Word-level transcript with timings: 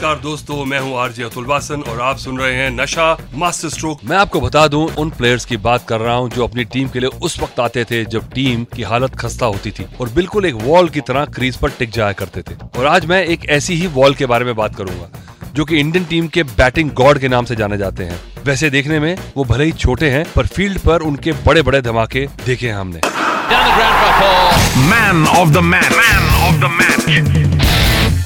नमस्कार 0.00 0.20
दोस्तों 0.20 0.64
मैं 0.64 0.78
हूँ 0.80 0.96
आरजे 0.98 1.22
अतुल 1.22 1.44
वासन 1.46 1.80
और 1.82 2.00
आप 2.00 2.18
सुन 2.18 2.38
रहे 2.38 2.52
हैं 2.54 2.68
नशा 2.72 3.06
मास्टर 3.34 3.68
स्ट्रोक। 3.68 4.04
मैं 4.04 4.16
आपको 4.16 4.40
बता 4.40 4.66
दूँ 4.68 4.86
उन 4.98 5.10
प्लेयर्स 5.10 5.44
की 5.44 5.56
बात 5.58 5.86
कर 5.88 6.00
रहा 6.00 6.14
हूँ 6.14 6.30
जो 6.30 6.44
अपनी 6.44 6.64
टीम 6.64 6.88
के 6.88 7.00
लिए 7.00 7.08
उस 7.22 7.38
वक्त 7.40 7.60
आते 7.60 7.84
थे 7.84 8.04
जब 8.06 8.30
टीम 8.34 8.64
की 8.74 8.82
हालत 8.82 9.14
खस्ता 9.20 9.46
होती 9.46 9.70
थी 9.70 9.84
और 10.00 10.08
बिल्कुल 10.14 10.46
एक 10.46 10.54
वॉल 10.62 10.88
की 10.88 11.00
तरह 11.00 11.24
क्रीज 11.34 11.56
पर 11.56 11.70
टिक 11.78 11.90
जाया 11.90 12.12
करते 12.12 12.42
थे। 12.42 12.54
और 12.78 12.86
आज 12.86 13.06
मैं 13.06 13.22
एक 13.24 13.44
ऐसी 13.50 13.74
ही 13.74 13.86
वॉल 13.98 14.14
के 14.14 14.26
बारे 14.26 14.44
में 14.44 14.54
बात 14.56 14.76
करूँगा 14.76 15.50
जो 15.54 15.64
कि 15.64 15.80
इंडियन 15.80 16.04
टीम 16.04 16.28
के 16.28 16.42
बैटिंग 16.54 16.90
गॉड 17.02 17.18
के 17.18 17.28
नाम 17.28 17.44
से 17.44 17.56
जाने 17.56 17.78
जाते 17.78 18.04
हैं। 18.04 18.20
वैसे 18.44 18.70
देखने 18.70 19.00
में 19.00 19.16
वो 19.36 19.44
भले 19.44 19.64
ही 19.64 19.72
छोटे 19.74 20.10
हैं 20.10 20.24
पर 20.36 20.46
फ़ील्ड 20.46 20.78
पर 20.80 21.02
उनके 21.02 21.32
बड़े 21.46 21.62
बड़े 21.62 21.82
धमाके 21.82 22.26
देखे 22.46 22.68
हैं 22.68 22.74
हमने। 22.74 23.00
Man 24.90 25.26
of 25.28 25.48
the 25.50 25.64
man 25.64 25.92
man 25.92 26.34
of 26.48 26.60
the 26.60 26.76
match 26.80 27.59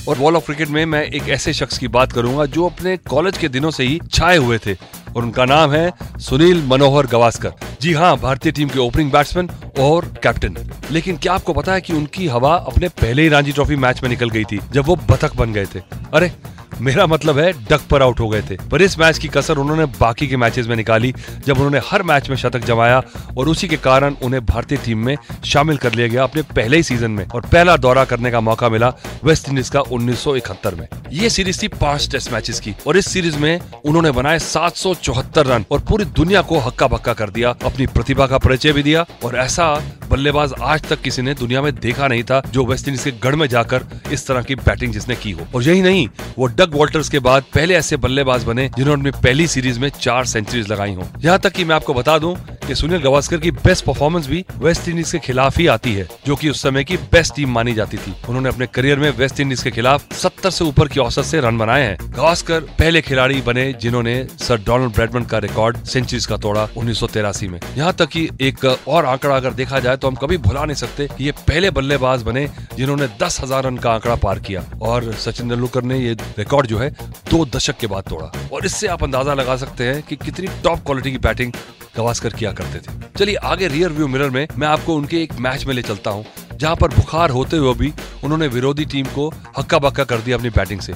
और 0.08 0.18
वॉल 0.18 0.36
ऑफ़ 0.36 0.46
क्रिकेट 0.46 0.68
में 0.68 0.84
मैं 0.86 1.02
एक 1.04 1.28
ऐसे 1.28 1.52
शख्स 1.52 1.78
की 1.78 1.88
बात 1.88 2.12
करूँगा 2.12 2.46
जो 2.46 2.66
अपने 2.66 2.96
कॉलेज 3.08 3.38
के 3.38 3.48
दिनों 3.48 3.70
से 3.70 3.84
ही 3.84 4.00
छाए 4.12 4.36
हुए 4.36 4.58
थे। 4.58 4.74
और 4.74 5.22
उनका 5.22 5.44
नाम 5.44 5.72
है 5.72 5.92
सुनील 6.20 6.62
मनोहर 6.66 7.06
गवास्कर। 7.06 7.52
जी 7.80 7.92
हाँ 7.92 8.16
भारतीय 8.16 8.52
टीम 8.52 8.68
के 8.68 8.78
ओपनिंग 8.78 9.10
बैट्समैन 9.12 9.50
और 9.80 10.04
कैप्टन 10.22 10.56
लेकिन 10.90 11.16
क्या 11.16 11.32
आपको 11.32 11.52
पता 11.52 11.72
है 11.72 11.80
कि 11.80 11.92
उनकी 11.92 12.26
हवा 12.28 12.54
अपने 12.56 12.88
पहले 13.00 13.22
ही 13.22 13.28
रांची 13.28 13.52
ट्रॉफी 13.52 13.76
मैच 13.76 14.02
में 14.02 14.08
निकल 14.10 14.30
गई 14.30 14.44
थी, 14.44 14.58
जब 14.72 14.84
वो 14.86 14.96
बतख 15.10 15.36
बन 15.36 15.52
गए 15.52 15.66
थे? 15.66 15.80
अरे 16.14 16.32
मेरा 16.80 17.06
मतलब 17.06 17.38
है 17.38 17.52
डक 17.52 17.80
पर 17.90 18.02
आउट 18.02 18.20
हो 18.20 18.28
गए 18.28 18.42
थे। 18.42 18.56
पर 18.70 18.82
इस 18.82 18.98
मैच 18.98 19.18
की 19.18 19.28
कसर 19.28 19.58
उन्होंने 19.58 19.84
बाकी 20.00 20.26
के 20.26 20.36
मैचेस 20.36 20.66
में 20.66 20.76
निकाली, 20.76 21.14
जब 21.46 21.56
उन्होंने 21.56 21.80
हर 21.86 22.02
मैच 22.02 22.30
में 22.30 22.36
शतक 22.36 22.64
जमाया 22.64 23.02
और 23.38 23.48
उसी 23.48 23.68
के 23.68 23.76
कारण 23.76 24.14
उन्हें 24.22 24.44
भारतीय 24.46 24.78
टीम 24.78 24.98
में 24.98 25.16
शामिल 25.44 25.76
कर 25.76 25.92
लिया 25.92 26.08
गया 26.08 26.22
अपने 26.22 26.42
पहले 26.42 26.76
ही 26.76 26.82
सीज़न 26.82 27.10
में। 27.10 27.26
और 27.28 27.40
पहला 27.42 27.76
दौरा 27.76 28.04
करने 28.04 28.30
का 28.30 28.40
मौका 28.40 28.68
मिला 28.68 28.92
वेस्ट 29.24 29.48
इंडीज 29.48 29.68
का 29.68 29.80
1971 29.80 30.74
में। 30.74 30.86
ये 31.12 31.30
सीरीज़ 31.30 31.62
थी 31.62 31.68
पाँच 31.68 32.08
टेस्ट 32.12 32.32
मैचेस 32.32 32.60
की 32.60 32.74
और 32.86 32.96
इस 32.96 33.10
सीरीज़ 33.10 33.38
में 33.38 33.60
उन्होंने 33.84 34.10
बनाए 34.10 34.38
सात 34.38 34.76
सौ 34.76 34.94
चौहत्तर 34.94 35.46
रन 35.46 35.64
और 35.70 35.80
पूरी 35.80 36.04
दुनिया 36.04 36.42
को 36.42 36.58
हक्का 36.58 36.86
बक्का 36.86 37.12
कर 37.12 37.30
दिया, 37.30 37.50
अपनी 37.64 37.86
प्रतिभा 37.86 38.26
का 38.26 38.38
परिचय 38.38 38.72
भी 38.72 38.82
दिया 38.82 39.06
और 39.24 39.36
ऐसा 39.36 39.82
बल्लेबाज 40.10 40.52
आज 40.62 40.82
तक 40.82 41.00
किसी 41.00 41.22
ने 41.22 41.34
दुनिया 41.34 41.62
में 41.62 41.74
देखा 41.74 42.08
नहीं 42.08 42.22
था 42.22 42.42
जो 42.50 42.64
वेस्ट 42.64 42.88
इंडीज 42.88 43.04
के 43.04 43.10
गढ़ 43.10 43.34
में 43.34 43.46
जाकर 43.46 43.84
इस 44.12 44.26
तरह 44.26 44.42
की 44.42 44.54
बैटिंग 44.54 44.92
जिसने 44.92 45.16
की 45.16 45.30
हो। 45.30 45.46
और 45.54 45.62
यही 45.62 45.82
नहीं, 45.82 46.08
वो 46.38 46.48
डग 46.64 46.74
वॉल्टर्स 46.74 47.08
के 47.08 47.18
बाद 47.18 47.44
पहले 47.54 47.74
ऐसे 47.74 47.96
बल्लेबाज 47.96 48.44
बने 48.44 48.68
जिन्होंने 48.68 49.10
पहली 49.10 49.46
सीरीज़ 49.46 49.80
में 49.80 49.88
चार 49.90 50.24
सेंचुरीज 50.24 50.70
लगाई 50.72 50.94
हो। 50.94 51.06
यहाँ 51.20 51.38
तक 51.38 51.52
कि 51.52 51.64
मैं 51.64 51.74
आपको 51.74 51.94
बता 51.94 52.18
दूँ 52.18 52.36
कि 52.64 52.74
सुनील 52.74 53.00
गवास्कर 53.00 53.38
की 53.38 53.50
बेस्ट 53.52 53.84
परफॉर्मेंस 53.84 54.26
भी 54.26 54.44
वेस्ट 54.58 54.88
इंडीज 54.88 55.12
के 55.12 55.18
खिलाफ 55.20 55.58
ही 55.58 55.66
आती 55.68 55.92
है, 55.94 56.06
जो 56.26 56.36
कि 56.36 56.48
उस 56.50 56.62
समय 56.62 56.84
की 56.84 56.96
बेस्ट 57.12 57.34
टीम 57.36 57.50
मानी 57.50 57.74
जाती 57.74 57.96
थी। 57.96 58.14
उन्होंने 58.28 58.48
अपने 58.48 58.66
करियर 58.66 58.98
में 58.98 59.10
वेस्ट 59.12 59.40
इंडीज 59.40 59.62
के 59.62 59.70
खिलाफ 59.70 60.12
70 60.14 60.50
से 60.50 60.64
ऊपर 60.64 60.88
की 60.88 61.00
औसत 61.00 61.24
से 61.24 61.40
रन 61.40 61.58
बनाए 61.58 61.82
हैं। 61.82 61.96
गवास्कर 62.10 62.60
पहले 62.78 63.00
खिलाड़ी 63.02 63.40
बने 63.42 63.72
जिन्होंने 63.80 64.16
सर 64.40 64.60
डोनाल्ड 64.60 64.94
ब्रेडमन 64.94 65.24
का 65.24 65.38
रिकॉर्ड 65.40 65.84
सेंचुरीज 65.84 66.26
का 66.26 66.36
तोड़ा 66.38 66.68
उन्नीस 66.76 67.02
में। 67.44 67.58
यहाँ 67.76 67.92
तक 67.92 68.08
की 68.08 68.28
एक 68.40 68.64
और 68.64 69.06
आंकड़ा 69.06 69.36
अगर 69.36 69.52
देखा 69.54 69.80
जाए 69.80 69.96
तो 69.96 70.08
हम 70.08 70.14
कभी 70.16 70.36
भुला 70.38 70.64
नहीं 70.64 70.76
सकते 70.76 71.08
ये 71.20 71.32
पहले 71.40 71.70
बल्लेबाज 71.72 72.22
बने 72.22 72.46
जिन्होंने 72.76 73.08
दस 73.22 73.40
हज़ार 73.42 73.64
रन 73.64 73.76
का 73.76 73.92
आंकड़ा 73.92 74.14
पार 74.16 74.38
किया। 74.40 74.64
और 74.82 75.12
सचिन 75.16 75.48
तेंदुलकर 75.48 75.82
ने 75.82 75.98
ये 75.98 76.12
रिकॉर्ड 76.38 76.66
जो 76.66 76.78
है 76.78 76.90
दो 77.30 77.44
दशक 77.46 77.76
के 77.78 77.86
बाद 77.86 78.04
तोड़ा। 78.08 78.32
और 78.52 78.66
इससे 78.66 78.86
आप 78.88 79.02
अंदाज़ा 79.04 79.34
लगा 79.34 79.56
सकते 79.56 79.84
हैं 79.84 80.02
कि 80.02 80.16
कितनी 80.16 80.46
टॉप 80.64 80.84
क्वालिटी 80.86 81.12
की 81.12 81.18
बैटिंग 81.20 81.52
गवास्कर 81.96 82.32
किया 82.32 82.52
करते 82.52 82.78
थे। 82.78 82.92
चलिए 83.18 83.34
आगे 83.44 83.68
रियर 83.68 83.92
व्यू 83.92 84.06
मिरर 84.08 84.30
में 84.30 84.46
मैं 84.58 84.68
आपको 84.68 84.96
उनके 84.96 85.22
एक 85.22 85.32
मैच 85.40 85.64
में 85.66 85.74
ले 85.74 85.82
चलता 85.82 86.10
हूँ 86.10 86.24
जहाँ 86.54 86.76
पर 86.76 86.88
बुखार 86.88 87.30
होते 87.30 87.56
हुए 87.56 87.74
भी 87.74 87.92
उन्होंने 88.24 88.48
विरोधी 88.48 88.84
टीम 88.86 89.06
को 89.14 89.28
हक्का 89.58 89.78
बक्का 89.78 90.04
कर 90.04 90.18
दिया 90.18 90.36
अपनी 90.36 90.50
बैटिंग 90.50 90.80
से। 90.80 90.92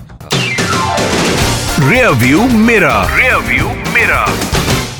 रियर 1.80 2.10
व्यू 2.20 2.48
मेरा 2.60 3.02
रियर 3.16 3.36
व्यू 3.48 3.68
मेरा 3.94 4.24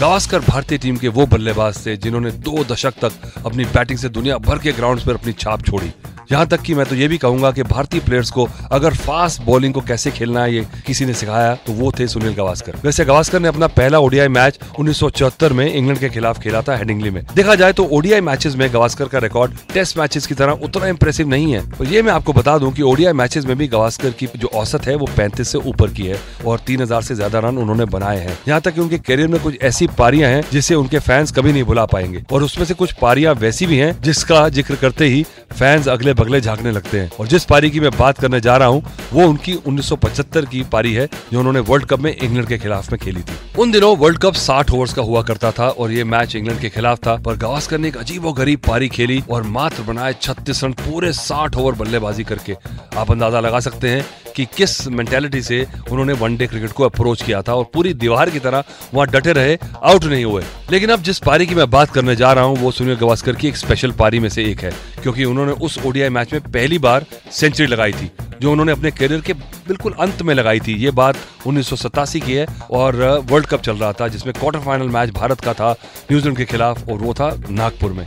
गावस्कर 0.00 0.41
भारतीय 0.41 0.78
टीम 0.78 0.97
के 0.97 1.08
वो 1.08 1.26
बल्लेबाज 1.26 1.84
थे 1.87 1.97
जिन्होंने 1.97 2.31
दो 2.31 2.64
दशक 2.64 2.94
तक 3.04 3.44
अपनी 3.47 3.64
बैटिंग 3.66 3.98
से 3.98 4.08
दुनिया 4.10 4.38
भर 4.41 4.58
के 4.58 4.72
ग्राउंड्स 4.72 5.04
पर 5.04 5.14
अपनी 5.14 5.32
छाप 5.34 5.62
छोड़ी। 5.62 5.92
यहाँ 6.28 6.47
तक 6.47 6.61
कि 6.62 6.75
मैं 6.75 6.84
तो 6.87 6.94
ये 6.94 7.09
भी 7.09 7.19
कहूँगा 7.19 7.50
कि 7.53 7.62
भारतीय 7.65 8.00
प्लेयर्स 8.00 8.31
को 8.31 8.47
अगर 8.71 8.94
फास्ट 8.97 9.43
बॉलिंग 9.43 9.75
को 9.75 9.81
कैसे 9.81 10.11
खेलना 10.11 10.43
है, 10.43 10.55
ये 10.55 10.66
किसी 10.87 11.06
ने 11.06 11.15
सिखाया 11.15 11.55
तो 11.66 11.72
वो 11.72 11.93
थे 11.99 12.06
सुनील 12.09 12.34
गवास्कर। 12.34 12.77
वैसे 12.84 13.05
गवास्कर 13.05 13.41
ने 13.41 13.49
अपना 13.49 13.66
पहला 13.69 13.99
ओडीआई 13.99 14.28
मैच 14.28 14.59
उन्नीस 14.78 14.99
सौ 14.99 15.11
चौहत्तर 15.11 15.53
में 15.53 15.65
इंग्लैंड 15.67 15.99
के 16.00 16.09
खिलाफ 16.09 16.38
खेला 16.41 16.62
था 16.62 16.77
हेडिंगली 16.77 17.11
में। 17.11 17.22
देखा 17.34 17.55
जाए 17.55 17.72
तो 17.72 17.84
ओडीआई 17.88 18.21
मैचेस 18.21 18.56
में 18.56 18.69
गवास्कर 18.72 19.09
का 19.09 19.19
रिकॉर्ड 19.19 19.53
टेस्ट 19.75 19.99
मैचेस 19.99 20.27
की 20.27 20.34
तरह 20.34 20.65
उतना 20.65 20.87
इंप्रेसिव 20.88 21.28
नहीं 21.28 21.53
है। 21.53 21.62
और 21.71 21.87
ये 21.87 22.03
मैं 22.03 22.12
आपको 22.12 22.33
बता 22.33 22.56
दूँ 22.59 22.72
कि 22.72 22.83
ओडीआई 22.83 23.12
मैचेस 23.15 23.44
में 23.44 23.56
भी 23.56 23.69
गवास्कर 23.69 24.11
की 24.11 24.28
जो 24.37 24.50
औसत 24.55 24.87
है, 24.87 24.94
वो 24.94 25.09
पैंतीस 25.17 25.49
से 25.49 25.59
ऊपर 25.61 25.91
की 25.91 26.06
है 26.06 26.21
और 26.47 26.59
तीन 26.59 26.87
से 27.00 27.15
ज़्यादा 27.15 27.38
रन 27.38 27.59
उन्होंने 27.59 27.84
बनाए 27.87 28.19
हैं। 28.19 28.38
यहाँ 28.49 28.61
तक 28.61 28.75
कि 28.75 28.81
उनके 28.81 28.99
करियर 28.99 29.28
में 29.28 29.41
कुछ 29.43 29.62
ऐसी 29.62 29.87
पारियाँ 29.99 30.31
हैं, 30.31 30.43
जिसे 30.53 30.75
उनके 30.75 30.99
फैंस 31.00 31.33
कभी 31.33 31.53
नहीं 31.53 31.65
भुला 31.65 31.84
पाएँगे। 31.87 32.22
और 32.33 32.43
उसमें 32.43 32.65
से 32.67 32.75
कुछ 32.75 32.93
पारियाँ 32.93 33.34
वैसी 33.37 33.67
भी 33.67 33.78
हैं, 33.78 34.00
जिसका 34.03 34.49
ज़िक्र 34.50 34.77
करते 34.77 35.06
ही 35.06 35.25
फैंस 35.53 35.88
अगले 35.88 36.15
बगले 36.19 36.41
झांकने 36.41 36.73
लगते 36.73 37.01
हैं। 37.01 37.11
और 37.21 37.27
जिस 37.27 37.45
पारी 37.45 37.71
की 37.71 37.81
मैं 37.81 37.91
बात 37.99 38.19
करने 38.19 38.41
जा 38.41 38.56
रहा 38.56 38.69
हूँ, 38.69 38.83
वो 39.12 39.27
उनकी 39.27 39.55
1975 39.56 40.45
की 40.45 40.62
पारी 40.73 40.93
है, 40.93 41.09
जो 41.33 41.39
उन्होंने 41.39 41.61
वर्ल्ड 41.61 41.87
कप 41.87 42.01
में 42.01 42.15
इंग्लैंड 42.17 42.49
के 42.49 42.59
खिलाफ 42.59 42.93
में 42.93 42.99
खेली 43.01 43.21
थी। 43.21 43.37
उन 43.59 43.71
दिनों 43.71 43.97
वर्ल्ड 43.97 44.19
कप 44.19 44.34
60 44.37 44.71
ओवर्स 44.71 44.93
का 44.95 45.03
हुआ 45.03 45.23
करता 45.23 45.51
था 45.51 45.69
और 45.69 45.93
ये 45.93 46.05
मैच 46.05 46.37
इंग्लैंड 46.37 46.61
के 46.61 46.69
खिलाफ 46.69 46.99
था, 46.99 47.17
पर 47.17 47.37
गावस्कर 47.37 47.79
ने 47.79 47.89
एक 47.89 47.97
अजीब 47.97 48.27
और 48.27 48.33
गरीब 48.34 48.61
पारी 48.69 48.89
खेली 48.89 49.23
और 49.31 49.43
मात्र 49.49 49.83
बनाए 49.83 50.15
36 50.23 50.65
रन, 50.65 50.73
पूरे 50.75 51.12
60 51.15 51.56
ओवर 51.56 51.75
बल्लेबाजी 51.75 52.25
करके। 52.25 52.56
आप 52.97 53.11
अंदाज़ा 53.11 53.41
लगा 53.41 53.61
सकते 53.61 53.89
हैं 53.89 54.05
कि 54.37 54.45
किस 54.56 54.87
मेंटेलिटी 54.89 55.41
से 55.43 55.67
उन्होंने 55.91 56.12
वनडे 56.12 56.47
क्रिकेट 56.47 56.73
को 56.73 56.85
अप्रोच 56.85 57.23
किया 57.23 57.41
था 57.43 57.55
और 57.55 57.65
पूरी 57.75 57.93
दीवार 57.95 58.31
की 58.31 58.39
तरह 58.39 58.65
वहाँ 58.95 59.06
डटे 59.06 59.33
रहे 59.33 59.56
आउट 59.83 60.05
नहीं 60.05 60.25
हुए। 60.25 60.43
लेकिन 60.71 60.91
अब 60.91 61.03
जिस 61.03 61.19
पारी 61.19 61.47
की 61.47 61.55
मैं 61.55 61.69
बात 61.71 61.91
करने 61.91 62.17
जा 62.17 62.33
रहा 62.33 62.45
हूँ, 62.45 62.56
वो 62.59 62.71
सुनील 62.71 62.97
गवास्कर 62.97 63.37
की 63.37 63.49
एक 63.49 63.56
स्पेशल 63.56 63.93
पारी 63.93 64.19
में 64.19 64.29
से 64.29 64.45
एक 64.45 64.61
है, 64.61 64.71
क्योंकि 65.03 65.25
उन्होंने 65.25 65.53
उस 65.53 65.79
ओडीआई 65.87 66.07
मैच 66.10 66.32
में 66.32 66.42
पहली 66.42 66.78
बार 66.78 67.06
सेंचुरी 67.32 67.66
लगाई 67.66 67.92
थी, 67.92 68.10
जो 68.41 68.52
उन्होंने 68.52 68.72
अपने 68.72 68.91
करियर 68.91 69.20
के 69.20 69.32
बिल्कुल 69.32 69.94
अंत 70.00 70.22
में 70.22 70.34
लगाई 70.34 70.60
थी। 70.60 70.76
ये 70.76 70.91
बात 70.91 71.16
उन्नीस 71.46 71.70
की 72.16 72.32
है 72.32 72.46
और 72.70 72.96
वर्ल्ड 73.30 73.46
कप 73.46 73.62
चल 73.62 73.76
रहा 73.76 73.92
था, 73.92 74.08
जिसमें 74.08 74.34
क्वार्टर 74.41 74.58
फाइनल 74.58 74.88
मैच 74.88 75.10
भारत 75.10 75.41
का 75.41 75.54
था 75.54 75.72
न्यूजीलैंड 76.10 76.38
के 76.38 76.44
खिलाफ, 76.44 76.88
और 76.88 76.98
वो 76.98 77.14
था 77.14 77.36
नागपुर 77.50 77.92
में। 77.92 78.06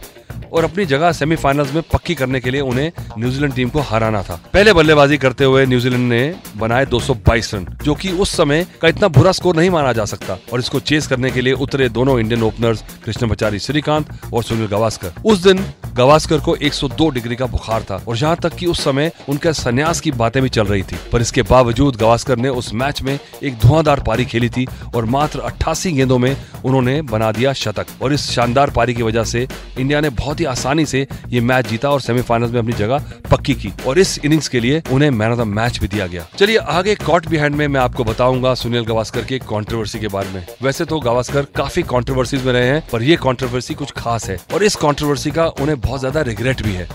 और 0.53 0.63
अपनी 0.63 0.85
जगह 0.85 1.11
सेमीफाइनल्स 1.11 1.73
में 1.73 1.83
पक्की 1.93 2.15
करने 2.15 2.39
के 2.39 2.51
लिए 2.51 2.61
उन्हें 2.61 2.91
न्यूजीलैंड 3.17 3.53
टीम 3.53 3.69
को 3.69 3.79
हराना 3.79 4.21
था। 4.23 4.39
पहले 4.53 4.73
बल्लेबाजी 4.73 5.17
करते 5.17 5.43
हुए 5.43 5.65
न्यूजीलैंड 5.65 6.09
ने 6.09 6.35
बनाए 6.57 6.85
222 6.85 7.53
रन, 7.53 7.67
जो 7.83 7.95
कि 7.95 8.09
उस 8.09 8.35
समय 8.37 8.65
का 8.81 8.87
इतना 8.87 9.07
बुरा 9.07 9.31
स्कोर 9.31 9.55
नहीं 9.55 9.69
माना 9.69 9.93
जा 9.93 10.05
सकता। 10.05 10.37
और 10.53 10.59
इसको 10.59 10.79
चेस 10.79 11.07
करने 11.07 11.31
के 11.31 11.41
लिए 11.41 11.53
उतरे 11.53 11.89
दोनों 11.89 12.19
इंडियन 12.19 12.43
ओपनर्स 12.43 12.83
कृष्णमाचारी 13.05 13.59
श्रीकांत 13.59 14.09
और 14.33 14.43
सुनील 14.43 14.67
गवास्कर। 14.67 15.13
उस 15.25 15.43
दिन 15.43 15.63
गवास्कर 15.93 16.39
को 16.39 16.55
102 16.57 17.09
डिग्री 17.09 17.35
का 17.35 17.45
बुखार 17.45 17.83
था 17.83 18.01
और 18.07 18.17
यहाँ 18.17 18.35
तक 18.35 18.55
कि 18.55 18.65
उस 18.65 18.83
समय 18.83 19.11
उनके 19.29 19.53
संन्यास 19.53 19.99
की 20.01 20.11
बातें 20.11 20.41
भी 20.43 20.49
चल 20.49 20.65
रही 20.65 20.83
थी। 20.83 20.97
पर 21.11 21.21
इसके 21.21 21.41
बावजूद 21.41 21.95
गवास्कर 21.95 22.37
ने 22.37 22.49
उस 22.49 22.73
मैच 22.73 23.01
में 23.01 23.19
एक 23.43 23.57
धुआंधार 23.59 23.99
पारी 23.99 24.25
खेली 24.25 24.49
थी 24.49 24.67
और 24.95 25.05
मात्र 25.05 25.39
अट्ठासी 25.39 25.91
गेंदों 25.91 26.17
में 26.19 26.35
उन्होंने 26.65 27.01
बना 27.01 27.31
दिया 27.31 27.53
शतक। 27.53 27.85
और 28.01 28.13
इस 28.13 28.29
शानदार 28.31 28.69
पारी 28.69 28.93
की 28.93 29.03
वजह 29.03 29.23
से 29.23 29.47
इंडिया 29.79 30.01
ने 30.01 30.09
बहुत 30.09 30.39
ही 30.39 30.45
आसानी 30.45 30.85
से 30.85 31.07
ये 31.27 31.41
मैच 31.41 31.67
जीता 31.67 31.89
और 31.89 32.01
सेमीफाइनल 32.01 32.47
में 32.47 32.59
अपनी 32.59 32.73
जगह 32.73 33.03
पक्की 33.31 33.53
की 33.53 33.71
और 33.87 33.99
इस 33.99 34.19
इनिंग्स 34.25 34.47
के 34.47 34.59
लिए 34.59 34.81
उन्हें 34.91 35.09
मैन 35.11 35.31
ऑफ़ 35.31 35.39
द 35.39 35.41
मैच 35.41 35.79
भी 35.79 35.87
दिया 35.87 36.07
गया। 36.07 36.25
चलिए, 36.37 36.57
आगे 36.57 36.95
कॉट 36.95 37.27
बिहाइंड 37.27 37.55
में 37.55 37.67
मैं 37.67 37.81
आपको 37.81 38.03
बताऊँगा 38.03 38.53
सुनील 38.53 38.85
गवास्कर 38.85 39.21
की 39.21 39.39
कॉन्ट्रोवर्सी 39.39 39.99
के 39.99 40.07
बारे 40.07 40.29
में। 40.29 40.45
वैसे 40.61 40.85
तो 40.85 40.99
गवास्कर 40.99 41.45
काफ़ी 41.55 41.83
कॉन्ट्रोवर्सीज 41.83 42.45
में 42.45 42.53
रहे 42.53 42.67
हैं, 42.67 42.83
पर 42.91 43.03
ये 43.03 43.15
कॉन्ट्रोवर्सी 43.15 43.73
कुछ 43.73 43.91
खास 43.91 44.29
है 44.29 44.37
और 44.53 44.63
इस 44.63 44.75
कॉन्ट्रोवर्सी 44.75 45.31
का 45.31 45.45
उन्हें 45.47 45.79
बहुत 45.81 45.99
ज़्यादा 45.99 46.21
रिग्रेट 46.21 46.61
भी 46.61 46.73
है। 46.73 46.87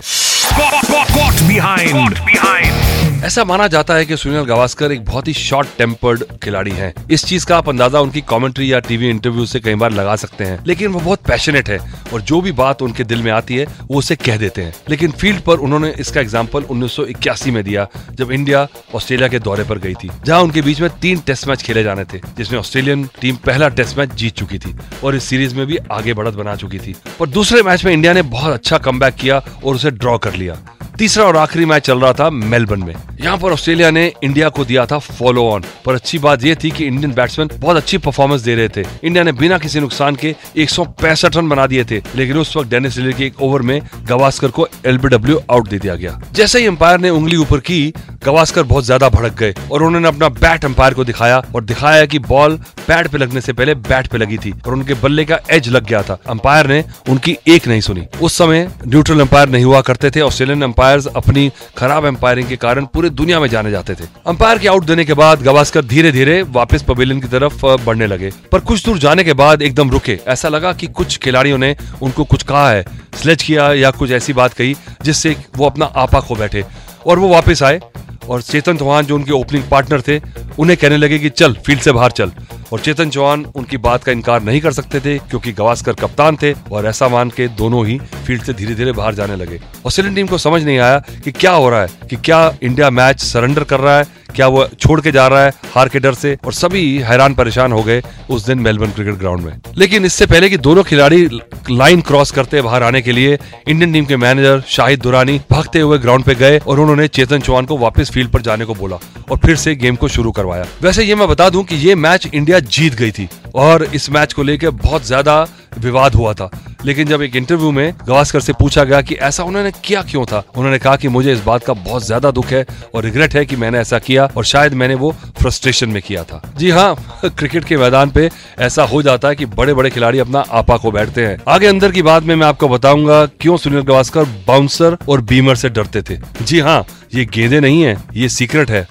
ऐसा 3.23 3.43
माना 3.43 3.67
जाता 3.67 3.93
है 3.95 4.05
कि 4.05 4.17
सुनील 4.17 4.43
गावस्कर 4.45 4.91
एक 4.91 5.03
बहुत 5.05 5.27
ही 5.27 5.33
शॉर्ट 5.33 5.67
टेम्पर्ड 5.77 6.23
खिलाड़ी 6.43 6.71
हैं। 6.71 6.93
इस 7.11 7.23
चीज़ 7.25 7.45
का 7.45 7.57
आप 7.57 7.69
अंदाज़ा 7.69 7.99
उनकी 7.99 8.21
कमेंट्री 8.21 8.71
या 8.71 8.79
टीवी 8.79 9.09
इंटरव्यू 9.09 9.45
से 9.45 9.59
कई 9.59 9.75
बार 9.75 9.91
लगा 9.91 10.15
सकते 10.15 10.43
हैं। 10.43 10.59
लेकिन 10.67 10.91
वो 10.91 10.99
बहुत 10.99 11.21
पैशनेट 11.21 11.69
है 11.69 11.79
और 12.13 12.21
जो 12.21 12.41
भी 12.41 12.51
बात 12.51 12.81
उनके 12.81 13.03
दिल 13.03 13.23
में 13.23 13.31
आती 13.31 13.55
है, 13.55 13.65
वो 13.65 13.97
उसे 13.99 14.15
कह 14.15 14.37
देते 14.37 14.61
हैं। 14.61 14.73
लेकिन 14.89 15.11
फ़ील्ड 15.11 15.41
पर 15.41 15.57
उन्होंने 15.57 15.93
इसका 15.99 16.21
एग्ज़ाम्पल 16.21 16.63
उन्नीस 16.63 16.95
सौ 16.95 17.05
इक्यासी 17.05 17.51
में 17.51 17.63
दिया, 17.63 17.87
जब 18.11 18.31
इंडिया 18.31 18.67
ऑस्ट्रेलिया 18.95 19.27
के 19.27 19.39
दौरे 19.39 19.63
पर 19.63 19.79
गई 19.79 19.93
थी, 19.93 20.09
जहाँ 20.25 20.41
उनके 20.41 20.61
बीच 20.61 20.81
में 20.81 20.89
तीन 20.99 21.19
टेस्ट 21.19 21.47
मैच 21.47 21.63
खेले 21.63 21.83
जाने 21.83 22.05
थे, 22.05 22.21
जिसमें 22.37 22.59
ऑस्ट्रेलियन 22.59 23.09
टीम 23.21 23.35
पहला 23.35 23.69
टेस्ट 23.69 23.97
मैच 23.97 24.13
जीत 24.13 24.35
चुकी 24.35 24.59
थी 24.59 24.75
और 25.03 25.15
इस 25.15 25.23
सीरीज़ 25.23 25.55
में 25.55 25.65
भी 25.67 25.77
आगे 25.91 26.13
बढ़त 26.13 26.33
बना 26.33 26.55
चुकी 26.55 26.79
थी। 26.79 26.95
और 27.21 27.29
दूसरे 27.29 27.63
मैच 27.63 27.85
में 27.85 27.93
इंडिया 27.93 28.13
ने 28.13 28.21
बहुत 28.21 28.53
अच्छा 28.53 28.77
कम 28.77 29.09
किया 29.09 29.43
और 29.65 29.75
उसे 29.75 29.91
ड्रॉ 29.91 30.17
कर 30.17 30.33
लिया। 30.33 30.57
तीसरा 30.99 31.23
और 31.25 31.37
आखिरी 31.37 31.65
मैच 31.65 31.85
चल 31.85 31.99
रहा 31.99 32.13
था 32.13 32.29
मेलबर्न 32.29 32.83
में। 32.83 32.93
यहाँ 33.21 33.37
पर 33.37 33.51
ऑस्ट्रेलिया 33.51 33.89
ने 33.91 34.05
इंडिया 34.23 34.47
को 34.49 34.63
दिया 34.65 34.85
था 34.85 34.97
फॉलो 34.99 35.43
ऑन 35.49 35.63
पर 35.85 35.95
अच्छी 35.95 36.19
बात 36.19 36.43
यह 36.43 36.55
थी 36.63 36.71
कि 36.71 36.85
इंडियन 36.85 37.13
बैट्समैन 37.13 37.49
बहुत 37.55 37.77
अच्छी 37.77 37.97
परफॉर्मेंस 37.97 38.41
दे 38.41 38.55
रहे 38.55 38.69
थे। 38.69 38.83
इंडिया 39.03 39.23
ने 39.23 39.31
बिना 39.31 39.57
किसी 39.57 39.79
नुकसान 39.79 40.15
के 40.15 40.35
एक 40.57 40.69
सौ 40.69 40.85
पैंसठ 41.01 41.35
रन 41.37 41.49
बना 41.49 41.67
दिए 41.67 41.83
थे, 41.83 42.01
लेकिन 42.15 42.37
उस 42.37 42.55
वक्त 42.57 42.69
डेनिस 42.69 42.97
के 42.97 43.25
एक 43.25 43.41
ओवर 43.41 43.61
में 43.61 43.81
गवास्कर 44.03 44.47
को 44.47 44.67
एलबीडब्ल्यू 44.85 45.39
आउट 45.51 45.69
दे 45.69 45.79
दिया 45.79 45.95
गया। 45.95 46.19
जैसे 46.33 46.59
ही 46.59 46.65
अंपायर 46.65 46.99
ने 46.99 47.09
उंगली 47.09 47.37
ऊपर 47.37 47.59
की 47.59 47.93
गवास्कर 48.25 48.63
बहुत 48.63 48.83
ज़्यादा 48.85 49.09
भड़क 49.09 49.33
गए 49.33 49.53
और 49.71 49.83
उन्होंने 49.83 50.07
अपना 50.07 50.29
बैट 50.31 50.65
अंपायर 50.65 50.93
को 50.93 51.03
दिखाया 51.05 51.37
और 51.55 51.63
दिखाया 51.63 52.05
कि 52.05 52.19
बॉल 52.21 52.57
पैड 52.87 53.07
पे 53.09 53.17
लगने 53.17 53.41
से 53.41 53.53
पहले 53.53 53.75
बैट 53.77 54.07
पे 54.07 54.17
लगी 54.17 54.37
थी 54.37 54.53
और 54.65 54.73
उनके 54.73 54.93
बल्ले 54.95 55.25
का 55.25 55.39
एज 55.51 55.67
लग 55.69 55.85
गया 55.85 56.01
था। 56.03 56.17
अंपायर 56.29 56.67
ने 56.67 56.83
उनकी 57.09 57.37
एक 57.47 57.67
नहीं 57.67 57.81
सुनी। 57.81 58.05
उस 58.21 58.37
समय 58.37 58.67
न्यूट्रल 58.87 59.19
अंपायर 59.21 59.49
नहीं 59.49 59.65
हुआ 59.65 59.81
करते 59.81 60.11
थे। 60.11 60.21
ऑस्ट्रेलियन 60.21 60.61
अंपायर 60.61 61.07
अपनी 61.15 61.49
खराब 61.77 62.05
अंपायरिंग 62.05 62.47
के 62.49 62.55
कारण 62.57 62.85
पूरे 62.85 63.09
दुनिया 63.11 63.39
में 63.39 63.47
जाने 63.49 63.71
जाते 63.71 63.95
थे। 63.95 64.07
अंपायर 64.27 64.57
के 64.57 64.67
आउट 64.67 64.85
देने 64.85 65.05
के 65.05 65.13
बाद 65.13 65.41
गवास्कर 65.43 65.85
धीरे 65.85 66.11
धीरे 66.11 66.41
वापस 66.51 66.83
पवेलियन 66.83 67.21
की 67.21 67.27
तरफ़ 67.27 67.65
बढ़ने 67.85 68.07
लगे। 68.07 68.31
पर 68.51 68.59
कुछ 68.61 68.85
दूर 68.85 68.99
जाने 68.99 69.23
के 69.23 69.33
बाद 69.35 69.61
एकदम 69.61 69.89
रुके। 69.91 70.19
ऐसा 70.27 70.49
लगा 70.49 70.73
कि 70.73 70.87
कुछ 70.89 71.17
खिलाड़ियों 71.17 71.57
ने 71.57 71.75
उनको 72.01 72.23
कुछ 72.25 72.43
कहा 72.43 72.69
है 72.69 72.85
स्लेज 73.15 73.43
किया 73.43 73.71
या 73.73 73.91
कुछ 73.91 74.11
ऐसी 74.11 74.33
बात 74.33 74.53
कही 74.53 74.75
जिससे 75.03 75.35
वो 75.57 75.65
अपना 75.65 75.85
आपा 75.97 76.19
खो 76.19 76.35
बैठे। 76.35 76.63
और 77.07 77.19
वो 77.19 77.27
वापस 77.27 77.63
आए। 77.63 77.79
और 78.29 78.41
चेतन 78.41 78.77
चौहान 78.77 79.05
जो 79.05 79.15
उनके 79.15 79.31
ओपनिंग 79.31 79.63
पार्टनर 79.71 80.01
थे, 80.01 80.19
उन्हें 80.59 80.77
कहने 80.77 80.97
लगे 80.97 81.19
कि 81.19 81.29
चल 81.31 81.53
फ़ील्ड 81.65 81.81
से 81.81 81.91
बाहर 81.91 82.11
चल। 82.11 82.31
और 82.73 82.79
चेतन 82.79 83.09
चौहान 83.09 83.45
उनकी 83.55 83.77
बात 83.77 84.03
का 84.03 84.11
इनकार 84.11 84.41
नहीं 84.43 84.59
कर 84.61 84.71
सकते 84.71 84.99
थे, 84.99 85.17
क्योंकि 85.19 85.51
गवास्कर 85.51 85.93
कप्तान 85.95 86.37
थे 86.41 86.51
और 86.71 86.85
ऐसा 86.85 87.07
मान 87.07 87.29
के 87.29 87.47
दोनों 87.57 87.85
ही 87.87 87.97
फ़ील्ड 88.25 88.43
से 88.43 88.53
धीरे 88.53 88.75
धीरे 88.75 88.91
बाहर 88.91 89.15
जाने 89.15 89.35
लगे। 89.35 89.59
ऑस्ट्रेलियन 89.85 90.15
टीम 90.15 90.27
को 90.27 90.37
समझ 90.37 90.63
नहीं 90.63 90.77
आया 90.79 90.99
कि 91.23 91.31
क्या 91.31 91.51
हो 91.51 91.69
रहा 91.69 91.81
है, 91.81 91.89
कि 92.09 92.15
क्या 92.15 92.57
इंडिया 92.63 92.89
मैच 92.89 93.19
सरेंडर 93.21 93.63
कर 93.63 93.79
रहा 93.79 93.97
है, 93.97 94.05
क्या 94.35 94.47
वो 94.47 94.67
छोड़ 94.79 94.99
के 95.01 95.11
जा 95.11 95.27
रहा 95.27 95.43
है 95.43 95.53
हार 95.75 95.89
के 95.89 95.99
डर 95.99 96.13
से। 96.13 96.37
और 96.45 96.53
सभी 96.53 96.97
हैरान 97.01 97.33
परेशान 97.33 97.71
हो 97.71 97.83
गए 97.83 98.01
उस 98.29 98.45
दिन 98.45 98.59
मेलबर्न 98.59 98.91
क्रिकेट 98.91 99.15
ग्राउंड 99.15 99.41
में। 99.43 99.53
लेकिन 99.77 100.05
इससे 100.05 100.25
पहले 100.25 100.49
कि 100.49 100.57
दोनों 100.59 100.83
खिलाड़ी 100.83 101.23
लाइन 101.71 102.01
क्रॉस 102.01 102.31
करते 102.31 102.61
बाहर 102.61 102.83
आने 102.83 103.01
के 103.01 103.11
लिए 103.11 103.37
इंडियन 103.67 103.93
टीम 103.93 104.05
के 104.05 104.17
मैनेजर 104.17 104.61
शाहिद 104.67 105.01
दुरानी 105.01 105.39
भागते 105.51 105.79
हुए 105.79 105.97
ग्राउंड 105.99 106.23
पे 106.23 106.35
गए 106.35 106.57
और 106.59 106.79
उन्होंने 106.79 107.07
चेतन 107.09 107.39
चौहान 107.39 107.65
को 107.65 107.77
वापस 107.77 108.11
फ़ील्ड 108.17 108.31
पर 108.31 108.41
जाने 108.41 108.65
को 108.65 108.73
बोला 108.75 108.95
और 109.31 109.37
फिर 109.37 109.55
से 109.55 109.75
गेम 109.75 109.95
को 109.95 110.07
शुरू 110.07 110.31
करवाया। 110.31 110.65
वैसे 110.81 111.03
ये 111.03 111.15
मैं 111.15 111.27
बता 111.27 111.49
दूँ 111.49 111.63
कि 111.63 111.75
ये 111.77 111.95
मैच 111.97 112.27
इंडिया 112.27 112.59
जीत 112.59 112.95
गई 112.95 113.11
थी 113.11 113.27
और 113.55 113.83
इस 113.85 114.09
मैच 114.09 114.33
को 114.33 114.43
लेकर 114.43 114.69
बहुत 114.71 115.05
ज़्यादा 115.05 115.45
विवाद 115.79 116.15
हुआ 116.15 116.33
था। 116.33 116.49
लेकिन 116.85 117.07
जब 117.07 117.21
एक 117.21 117.35
इंटरव्यू 117.35 117.69
में 117.71 117.93
गवास्कर 118.07 118.39
से 118.39 118.53
पूछा 118.53 118.83
गया 118.83 119.01
कि 119.01 119.15
ऐसा 119.27 119.43
उन्होंने 119.43 119.71
किया 119.85 120.01
क्यों 120.01 120.25
था, 120.25 120.43
उन्होंने 120.55 120.77
कहा 120.79 120.95
कि 120.95 121.07
मुझे 121.07 121.33
इस 121.33 121.43
बात 121.43 121.63
का 121.63 121.73
बहुत 121.73 122.05
ज़्यादा 122.05 122.31
दुख 122.31 122.45
है 122.45 122.65
और 122.95 123.03
रिग्रेट 123.03 123.35
है 123.35 123.45
कि 123.45 123.55
मैंने 123.55 123.79
ऐसा 123.79 123.99
किया 123.99 124.29
और 124.37 124.45
शायद 124.45 124.73
मैंने 124.73 124.95
वो 124.95 125.11
फ्रस्ट्रेशन 125.39 125.89
में 125.89 126.01
किया 126.01 126.23
था। 126.23 126.41
जी 126.57 126.69
हाँ 126.69 126.95
क्रिकेट 127.29 127.65
के 127.65 127.77
मैदान 127.77 128.11
पे 128.11 128.29
ऐसा 128.59 128.83
हो 128.83 129.01
जाता 129.01 129.27
है 129.27 129.35
कि 129.35 129.45
बड़े 129.45 129.73
बड़े 129.73 129.89
खिलाड़ी 129.89 130.19
अपना 130.19 130.43
आपा 130.51 130.77
को 130.77 130.91
बैठते 130.91 131.25
हैं। 131.25 131.37
आगे 131.47 131.67
अंदर 131.67 131.91
की 131.91 132.01
बात 132.01 132.23
में 132.23 132.35
मैं 132.35 132.47
आपको 132.47 132.69
बताऊँगा, 132.69 133.25
क्यों 133.25 133.57
सुनील 133.57 133.81
गवास्कर 133.81 134.23
बाउंसर 134.47 134.97
और 135.09 135.21
बीमर 135.23 135.55
से 135.55 135.69
डरते 135.69 136.01
थे। 136.01 136.19
जी 136.41 136.59
हाँ 136.59 136.85
ये 137.13 137.23
गेंदे 137.25 137.59
नहीं 137.59 137.81
है 137.81 137.95
ये 138.15 138.27
सीक्रेट 138.29 138.69
है। 138.69 138.81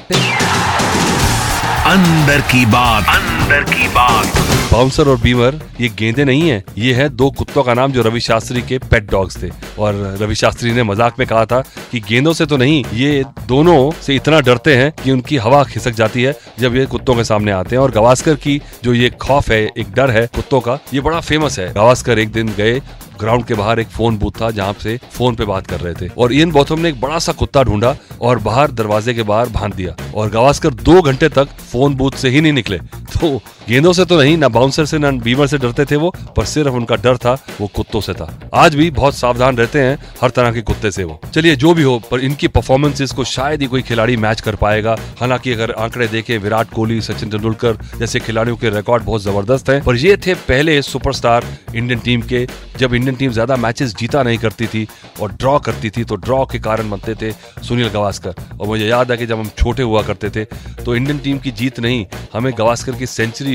अंदर 1.87 2.41
की 2.43 2.65
बात। 2.67 3.09
अंदर 3.09 3.65
की 3.65 3.89
बात। 3.89 4.39
बाउंसर 4.73 5.09
और 5.09 5.17
बीमर 5.21 5.59
ये 5.81 5.89
गेंदे 5.99 6.25
नहीं 6.25 6.49
है 6.49 6.63
ये 6.79 6.95
है 6.95 7.09
दो 7.09 7.31
कुत्तों 7.31 7.63
का 7.63 7.75
नाम 7.75 7.93
जो 7.93 8.03
रवि 8.03 8.21
शास्त्री 8.21 8.63
के 8.63 8.79
पेट 8.81 9.11
डॉग्स 9.11 9.43
थे। 9.43 9.51
और 9.79 9.95
रवि 10.21 10.35
शास्त्री 10.35 10.73
ने 10.73 10.83
मज़ाक 10.83 11.19
में 11.19 11.27
कहा 11.29 11.45
था 11.47 11.61
कि 11.93 12.01
गेंदों 12.01 12.33
से 12.33 12.47
तो 12.47 12.57
नहीं 12.57 12.85
ये 12.95 13.23
दोनों 13.49 13.91
से 14.03 14.17
इतना 14.17 14.41
डरते 14.41 14.77
हैं 14.77 14.91
कि 15.05 15.11
उनकी 15.11 15.37
हवा 15.37 15.63
खिसक 15.65 15.95
जाती 15.95 16.23
है 16.23 16.35
जब 16.61 16.77
ये 16.77 16.87
कुत्तों 16.87 17.15
के 17.15 17.25
सामने 17.25 17.53
आते 17.53 17.77
हैं। 17.77 17.83
और 17.83 17.91
गवास्कर 17.91 18.35
की 18.37 18.61
जो 18.85 18.95
ये 18.95 19.11
खौफ 19.21 19.51
है 19.51 19.61
एक 19.69 19.93
डर 19.93 20.11
है 20.11 20.27
कुत्तों 20.27 20.61
का 20.61 20.79
ये 20.95 21.01
बड़ा 21.01 21.21
फ़ेमस 21.21 21.59
है। 21.59 21.73
गवास्कर 21.75 22.19
एक 22.19 22.33
दिन 22.33 22.55
गए 22.59 22.81
ग्राउंड 23.21 23.45
के 23.45 23.55
बाहर 23.55 23.81
एक 23.81 23.89
फ़ोन 23.89 24.19
बूथ 24.19 24.41
था 24.41 24.51
जहाँ 24.51 24.73
से 24.73 24.97
फ़ोन 25.13 25.35
पे 25.35 25.45
बात 25.45 25.67
कर 25.67 25.81
रहे 25.81 25.95
थे। 25.95 26.11
और 26.19 26.33
इन 26.33 26.51
बोथम 26.51 26.81
ने 26.81 26.89
एक 26.89 27.01
बड़ा 27.01 27.19
सा 27.19 27.33
कुत्ता 27.33 27.63
ढूंढा 27.63 27.97
और 28.21 28.39
बाहर 28.39 28.71
दरवाजे 28.71 29.15
के 29.15 29.23
बाहर 29.23 29.49
बाँध 29.49 29.75
दिया। 29.75 29.95
और 30.15 30.31
गवास्कर 30.31 30.75
दो 30.75 31.03
घंटे 31.03 31.29
तक 31.29 31.49
फ़ोन 31.73 31.95
बूथ 31.95 32.11
से 32.11 32.29
ही 32.29 32.41
नहीं 32.41 32.53
निकले। 32.53 32.79
तो 32.79 33.41
गेंदों 33.69 33.93
से 33.93 34.05
तो 34.05 34.17
नहीं, 34.19 34.37
ना 34.39 34.49
बाउंसर 34.49 34.85
से, 34.85 34.99
ना 34.99 35.11
बीमर 35.11 35.47
से 35.47 35.59
डरते 35.59 35.85
थे 35.85 35.97
वो, 35.97 36.11
पर 36.37 36.45
सिर्फ़ 36.45 36.75
उनका 36.75 36.97
डर 36.97 37.17
था, 37.17 37.33
वो 37.61 37.67
कुत्तों 37.67 38.01
से 38.01 38.13
था। 38.15 38.29
आज 38.55 38.75
भी 38.75 38.91
बहुत 38.91 39.15
सावधान 39.15 39.57
रहते 39.57 39.79
हैं, 39.79 39.99
हर 40.21 40.31
तरह 40.31 40.53
के 40.53 40.61
कुत्ते 40.63 40.91
से 40.91 41.05
वो। 41.05 41.19
चलिए, 41.35 41.57
जो 41.57 41.73
भी 41.75 41.83
हो, 41.83 41.99
पर 42.11 42.21
इनकी 42.21 42.49
परफॉर्मेंसेस 42.49 43.13
को 43.13 43.25
शायद 43.25 43.63
ही 43.63 43.67
कोई 43.67 43.83
खिलाड़ी 43.83 44.17
मैच 44.17 44.41
कर 44.41 44.55
पाएगा। 44.57 44.97
हालाँकि 45.21 45.53
अगर 45.53 45.71
आंकड़े 45.79 46.09
देखें, 46.09 46.37
विराट 46.39 46.71
कोहली, 46.71 47.01
सचिन 47.01 47.31
तेंदुलकर 47.31 47.79
जैसे 47.99 48.21
खिलाड़ियों 48.21 48.57
के 48.57 48.71
रिकॉर्ड 48.71 49.05
बहुत 49.05 49.23
ज़बरदस्त 49.23 49.71
है। 49.71 49.81
पर 49.83 49.97
ये 49.97 50.17
थे 50.17 50.35
पहले 50.49 50.81
सुपरस्टार 50.83 51.47
इंडियन 51.75 52.01
टीम 52.01 52.23
के, 52.23 52.47
जब 52.79 52.95
इंडियन 52.95 53.17
टीम 53.17 53.33
ज़्यादा 53.33 53.57
मैचेस 53.57 53.95
जीता 53.97 54.23
नहीं 54.23 54.39
करती 54.39 54.67
थी 54.67 54.87
और 55.21 55.33
ड्रॉ 55.33 55.59
करती 55.59 55.91
थी 55.91 56.05
तो 56.05 56.17
ड्रॉ 56.17 56.45
के 56.47 56.59
कारण 56.61 56.91
बनते 56.91 57.15
थे 57.15 57.33
सुनील 57.65 57.89
गवास्कर। 57.89 58.35
और 58.61 58.67
मुझे 58.67 58.87
याद 58.87 59.11
है 59.11 59.17
कि 59.17 59.27
जब 59.27 59.39
हम 59.39 59.51
छोटे 59.59 59.83
हुआ 59.83 60.03
करते 60.03 60.31
थे 60.31 60.45
तो 60.85 60.97
इंडियन 60.97 61.19
टीम 61.19 61.39
की 61.39 61.51
जीत 61.53 61.81
नहीं, 61.81 62.05
हमें 62.33 62.53
गवास्कर 62.59 62.93
की 62.93 63.07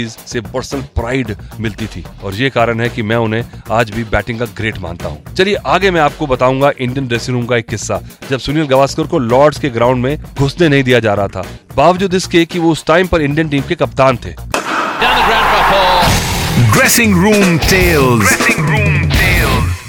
सेंचुरीज 0.01 0.27
से 0.27 0.41
पर्सनल 0.43 0.81
प्राइड 0.95 1.35
मिलती 1.59 1.85
थी। 1.85 2.03
और 2.23 2.35
ये 2.35 2.49
कारण 2.49 2.79
है 2.81 2.89
कि 2.89 3.01
मैं 3.01 3.15
उन्हें 3.17 3.43
आज 3.71 3.91
भी 3.91 4.03
बैटिंग 4.05 4.39
का 4.39 4.45
ग्रेट 4.57 4.77
मानता 4.79 5.07
हूँ। 5.07 5.33
चलिए 5.33 5.55
आगे 5.67 5.91
मैं 5.91 6.01
आपको 6.01 6.27
बताऊँगा 6.27 6.71
इंडियन 6.79 7.07
ड्रेसिंग 7.07 7.37
रूम 7.37 7.45
का 7.45 7.57
एक 7.57 7.67
किस्सा। 7.69 7.99
जब 8.29 8.39
सुनील 8.39 8.67
गावस्कर 8.67 9.07
को 9.07 9.19
लॉर्ड्स 9.19 9.59
के 9.59 9.69
ग्राउंड 9.69 10.03
में 10.03 10.17
घुसने 10.37 10.69
नहीं 10.69 10.83
दिया 10.83 10.99
जा 10.99 11.13
रहा 11.13 11.27
था 11.27 11.43
बावजूद 11.75 12.13
इसके 12.13 12.45
कि 12.45 12.59
वो 12.59 12.71
उस 12.71 12.85
टाइम 12.85 13.07
पर 13.07 13.21
इंडियन 13.21 13.49
टीम 13.49 13.63
के 13.69 13.75
कप्तान 13.75 14.17
थे। 14.17 14.35
ड्रेसिंग 16.71 17.15
रूम 17.23 17.57
टेल्स 17.59 18.50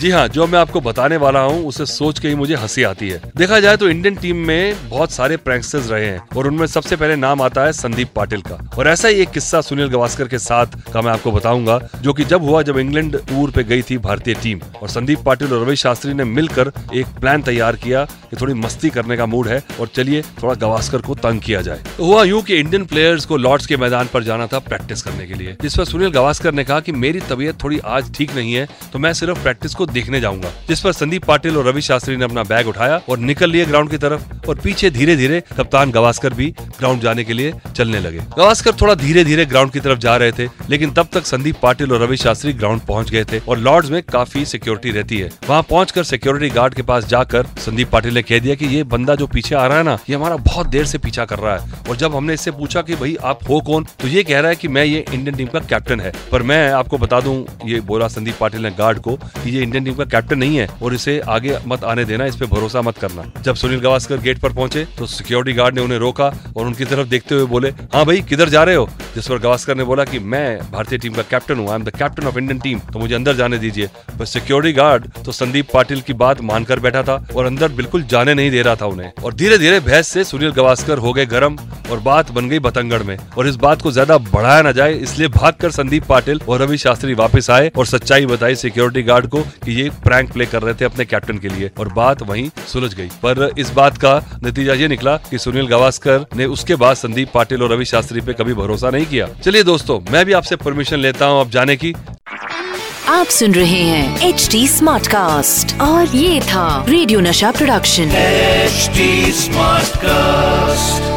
जी 0.03 0.11
हाँ 0.11 0.27
जो 0.29 0.47
मैं 0.47 0.59
आपको 0.59 0.81
बताने 0.81 1.17
वाला 1.17 1.41
हूँ, 1.41 1.67
उसे 1.67 1.85
सोच 1.87 2.19
के 2.19 2.29
ही 2.29 2.35
मुझे 2.35 2.55
हँसी 2.55 2.83
आती 2.83 3.09
है। 3.09 3.21
देखा 3.37 3.59
जाए 3.61 3.77
तो 3.77 3.89
इंडियन 3.89 4.15
टीम 4.15 4.37
में 4.47 4.89
बहुत 4.89 5.11
सारे 5.11 5.37
प्रैंक्सर्स 5.39 5.91
रहे 5.91 6.07
हैं 6.07 6.23
और 6.37 6.47
उनमें 6.47 6.67
सबसे 6.67 6.97
पहले 6.97 7.17
नाम 7.17 7.43
आता 7.43 7.65
है 7.65 7.73
संदीप 7.73 8.09
पाटिल 8.17 8.41
का। 8.43 8.59
और 8.79 8.89
ऐसा 8.89 9.09
ही 9.09 9.21
एक 9.23 9.31
किस्सा 9.31 9.61
सुनील 9.61 9.89
गवास्कर 9.89 10.29
के 10.29 10.39
साथ 10.39 10.67
का 10.93 11.03
मैं 11.03 11.13
आपको 11.13 11.33
बताऊँगा, 11.33 11.79
जो 11.97 12.13
कि 12.13 12.25
जब 12.25 12.43
हुआ 12.43 12.63
जब 12.63 12.79
इंग्लैंड 12.79 13.17
टूर 13.19 13.51
पे 13.51 13.65
गई 13.65 13.83
थी 13.83 13.99
भारतीय 13.99 14.35
टीम। 14.35 14.61
और 14.83 14.89
संदीप 14.89 15.23
पाटिल 15.27 15.53
और 15.53 15.65
रवि 15.65 15.77
शास्त्री 15.77 16.15
ने 16.15 16.25
मिलकर 16.25 16.73
एक 16.95 17.15
प्लान 17.21 17.43
तैयार 17.43 17.77
किया 17.77 18.05
कि 18.05 18.37
थोड़ी 18.37 18.55
मस्ती 18.55 18.91
करने 18.91 19.17
का 19.17 19.27
मूड 19.27 19.49
है 19.49 19.63
और 19.81 19.89
चलिए 19.95 20.23
थोड़ा 20.43 20.55
गवास्कर 20.57 21.03
को 21.03 21.15
तंग 21.17 21.41
किया 21.41 21.61
जाए। 21.63 21.83
तो 21.97 22.05
हुआ 22.05 22.25
यूँ 22.25 22.43
कि 22.43 22.57
इंडियन 22.57 22.85
प्लेयर्स 22.87 23.25
को 23.25 23.37
लॉर्ड्स 23.37 23.67
के 23.67 23.77
मैदान 23.77 24.09
पर 24.13 24.23
जाना 24.23 24.47
था 24.47 24.59
प्रैक्टिस 24.61 25.03
करने 25.03 25.27
के 25.27 25.35
लिए, 25.35 25.57
जिस 25.63 25.79
पर 25.79 25.85
सुनील 25.85 26.11
गवास्कर 26.11 26.53
ने 26.53 26.65
कहा 26.65 26.81
कि 26.81 26.93
मेरी 26.99 27.21
तबीयत 27.31 27.63
थोड़ी 27.63 27.79
आज 27.87 28.13
ठीक 28.15 28.35
नहीं 28.35 28.55
है 28.55 28.69
तो 28.93 28.99
मैं 28.99 29.13
सिर्फ़ 29.15 29.43
प्रैक्टिस 29.43 29.75
को 29.75 29.87
देखने 29.93 30.21
जाऊँगा। 30.21 30.51
जिस 30.69 30.81
पर 30.81 30.93
संदीप 30.93 31.25
पाटिल 31.25 31.57
और 31.57 31.67
रवि 31.67 31.81
शास्त्री 31.83 32.17
ने 32.17 32.25
अपना 32.25 32.43
बैग 32.45 32.69
उठाया 32.69 33.01
और 33.09 33.19
निकल 33.21 33.51
लिए 33.51 33.65
ग्राउंड 33.67 33.91
की 33.91 33.99
तरफ़ 33.99 34.49
और 34.49 34.59
पीछे 34.59 34.91
धीरे 34.91 35.17
धीरे 35.17 35.43
कप्तान 35.57 35.91
गवास्कर 35.91 36.35
भी 36.35 36.51
ग्राउंड 36.79 37.01
जाने 37.01 37.25
के 37.25 37.33
लिए 37.33 37.53
चलने 37.77 38.01
लगे। 38.01 38.19
गवास्कर 38.39 38.73
थोड़ा 38.81 38.95
धीरे 38.95 39.25
धीरे 39.25 39.45
ग्राउंड 39.47 39.73
की 39.73 39.81
तरफ़ 39.81 39.99
जा 39.99 40.17
रहे 40.17 40.33
थे, 40.33 40.49
लेकिन 40.71 40.93
तब 40.93 41.09
तक 41.13 41.27
संदीप 41.27 41.57
पाटिल 41.63 41.93
और 41.93 42.03
रवि 42.03 42.17
शास्त्री 42.17 42.53
ग्राउंड 42.53 42.81
पहुँच 42.83 43.11
गए 43.11 43.25
थे 43.25 43.39
और 43.41 43.59
लॉर्ड्स 43.59 43.91
में 43.91 44.03
काफ़ी 44.03 44.45
सिक्योरिटी 44.47 44.91
रहती 44.91 45.19
है। 45.19 45.31
वहाँ 45.49 45.63
पहुँच 45.63 45.99
सिक्योरिटी 46.03 46.49
गार्ड 46.51 46.75
के 46.75 46.83
पास 46.83 47.07
जाकर 47.07 47.47
संदीप 47.59 47.91
पाटिल 47.91 48.15
ने 48.15 48.23
कह 48.23 48.39
दिया 48.39 48.55
की 48.55 48.67
ये 48.67 48.83
बंदा 48.85 49.15
जो 49.15 49.27
पीछे 49.27 49.55
आ 49.55 49.67
रहा 49.67 49.79
है 49.79 49.85
ना, 49.85 49.99
ये 50.11 50.17
हमारा 50.17 50.37
बहुत 50.39 50.67
देर 50.67 50.87
से 50.87 50.99
पीछा 50.99 51.25
कर 51.25 51.39
रहा 51.39 51.57
है 51.57 51.73
और 51.89 51.97
जब 51.97 52.15
हमने 52.15 52.35
इससे 52.35 52.51
पूछा 52.51 52.83
की 52.83 52.95
भाई 52.95 53.17
आप 53.23 53.49
हो 53.49 53.61
कौन 53.61 53.87
तो 54.01 54.09
ये 54.09 54.23
कह 54.23 54.41
रहा 54.41 54.49
है 54.49 54.57
की 54.57 54.69
मैं 54.69 54.85
ये 54.85 55.05
इंडियन 55.05 55.37
टीम 55.37 55.47
का 55.49 55.61
कैप्टन 55.61 56.01
है। 56.01 56.13
पर 56.33 56.43
मैं 56.43 56.71
आपको 56.73 56.99
बता 56.99 57.21
दूँ, 57.21 57.45
ये 57.67 57.81
बोला 57.83 58.09
संदीप 58.09 58.37
पाटिल 58.41 58.63
ने 58.63 58.71
गार्ड 58.71 58.99
को 58.99 59.17
कि 59.17 59.51
ये 59.51 59.63
इंडियन 59.63 59.82
इंडियन 59.83 59.97
टीम 59.97 60.05
का 60.05 60.11
कैप्टन 60.11 60.39
नहीं 60.39 60.57
है 60.57 60.67
और 60.83 60.95
इसे 60.95 61.19
आगे 61.29 61.59
मत 61.67 61.85
आने 61.85 62.05
देना, 62.05 62.25
इस 62.27 62.37
पे 62.37 62.47
भरोसा 62.47 62.83
मत 62.83 62.99
करना। 62.99 63.25
जब 63.43 63.55
सुनील 63.55 63.81
गावस्कर 63.81 64.21
गेट 64.21 64.39
पर 64.41 64.53
पहुँचे 64.53 64.87
तो 64.99 65.07
सिक्योरिटी 65.09 65.53
गार्ड 65.57 65.75
ने 65.75 65.81
उन्हें 65.83 65.99
रोका 65.99 66.33
और 66.57 66.67
उनकी 66.67 66.85
तरफ़ 66.85 67.09
देखते 67.09 67.35
हुए 67.35 67.47
बोले 67.47 67.71
हाँ 67.95 68.05
भाई, 68.07 68.21
किधर 68.23 68.49
जा 68.49 68.63
रहे 68.63 68.75
हो? 68.75 68.89
जिस 69.15 69.29
पर 69.29 69.39
गावस्कर 69.39 69.77
ने 69.77 69.85
बोला 69.85 70.05
कि, 70.05 70.19
मैं 70.19 70.71
भारतीय 70.73 70.99
टीम 70.99 71.15
का 71.15 71.23
कैप्टन 71.31 71.59
हूँ 71.59 71.69
I 71.69 71.75
am 71.75 71.85
the 71.85 71.91
captain 71.97 72.27
of 72.27 72.39
Indian 72.39 72.59
team 72.61 72.79
तो 72.93 72.99
मुझे 72.99 73.15
अंदर 73.15 73.37
जाने 73.37 73.59
दीजिए। 73.59 73.87
पर 74.19 74.25
सिक्योरिटी 74.27 74.73
गार्ड 74.73 75.09
तो 75.25 75.33
संदीप 75.33 75.69
पाटिल 75.73 76.01
की 76.01 76.13
बात 76.15 76.41
मानकर 76.43 76.81
बैठा 76.81 77.03
था 77.03 77.25
और 77.37 77.47
अंदर 77.47 77.73
बिल्कुल 77.73 78.03
जाने 78.05 78.35
नहीं 78.35 78.51
दे 78.51 78.63
रहा 78.63 78.77
था 78.77 78.87
उन्हें। 78.87 79.11
और 79.25 79.35
धीरे 79.35 79.59
धीरे 79.59 79.81
बहस 79.83 80.09
से 80.09 80.25
सुनील 80.25 80.51
गावस्कर 80.53 80.99
हो 80.99 81.13
गए 81.13 81.27
गर्म 81.27 81.59
और 81.91 82.01
बात 82.01 82.31
बन 82.31 82.49
गई 82.49 82.59
बतंगड़ 82.61 83.03
में। 83.03 83.17
और 83.29 83.49
इस 83.49 83.57
बात 83.57 83.83
को 83.83 83.91
ज़्यादा 83.93 84.19
बढ़ाया 84.19 84.63
न 84.63 84.73
जाए, 84.73 84.95
इसलिए 84.95 85.29
भागकर 85.31 85.71
संदीप 85.71 86.05
पाटिल 86.05 86.41
और 86.49 86.61
रवि 86.63 86.79
शास्त्री 86.79 87.15
वापस 87.15 87.51
आए 87.51 87.71
और 87.79 87.87
सच्चाई 87.87 88.27
बताई 88.27 88.55
सिक्योरिटी 88.57 89.03
गार्ड 89.03 89.27
को 89.27 89.41
कि 89.65 89.72
ये 89.73 89.89
प्रैंक 90.05 90.33
प्ले 90.33 90.47
कर 90.47 90.63
रहे 90.63 90.75
थे 90.75 90.85
अपने 90.85 91.05
कैप्टन 91.05 91.39
के 91.39 91.49
लिए 91.49 91.71
और 91.79 91.89
बात 91.93 92.23
वहीं 92.23 92.49
सुलझ 92.69 92.93
गई। 92.95 93.09
पर 93.23 93.51
इस 93.59 93.71
बात 93.71 93.99
का 93.99 94.15
नतीजा 94.45 94.75
ये 94.75 94.89
निकला 94.89 95.17
कि 95.31 95.39
सुनील 95.39 95.67
गावस्कर 95.67 96.27
ने 96.37 96.45
उसके 96.55 96.75
बाद 96.77 96.97
संदीप 96.97 97.31
पाटिल 97.35 97.63
और 97.63 97.73
रवि 97.73 97.85
शास्त्री 97.85 98.21
पे 98.21 98.33
कभी 98.33 98.55
भरोसा 98.55 98.91
नहीं 98.91 99.07
किया। 99.07 99.29
चलिए 99.45 99.63
दोस्तों 99.65 100.01
मैं 100.11 100.25
भी 100.27 100.33
आपसे 100.33 100.57
परमिशन 100.57 100.99
लेता 100.99 101.27
हूँ 101.27 101.41
अब 101.41 101.51
जाने 101.51 101.77
की। 101.77 101.95
आप 103.09 103.27
सुन 103.29 103.55
रहे 103.55 103.81
हैं 103.83 104.29
एच 104.29 104.49
डी 104.51 104.67
स्मार्ट 104.69 105.07
कास्ट 105.07 105.81
और 105.81 106.17
ये 106.17 106.41
था 106.43 106.85
रेडियो 106.89 107.21
नशा 107.21 107.51
प्रोडक्शन 107.51 108.13
एच 108.17 108.91
स्मार्ट 109.35 109.83
Smartcast. 109.93 111.12